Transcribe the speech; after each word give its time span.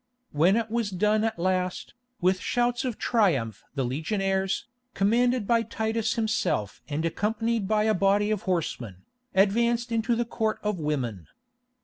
When 0.31 0.55
it 0.55 0.71
was 0.71 0.89
done 0.89 1.23
at 1.23 1.37
last, 1.37 1.93
with 2.21 2.39
shouts 2.39 2.85
of 2.85 2.97
triumph 2.97 3.63
the 3.75 3.85
legionaries, 3.85 4.65
commanded 4.95 5.45
by 5.45 5.61
Titus 5.61 6.15
himself 6.15 6.81
and 6.89 7.05
accompanied 7.05 7.67
by 7.67 7.83
a 7.83 7.93
body 7.93 8.31
of 8.31 8.41
horsemen, 8.49 9.03
advanced 9.35 9.91
into 9.91 10.15
the 10.15 10.25
Court 10.25 10.57
of 10.63 10.79
Women. 10.79 11.27